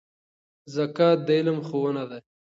[0.75, 2.19] زکات د علم ښوونه ده.